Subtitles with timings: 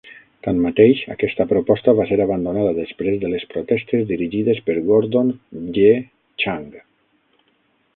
[0.45, 5.33] Tanmateix, aquesta proposta va ser abandonada després de les protestes dirigides per Gordon
[5.79, 5.89] G.
[6.47, 6.71] Chang.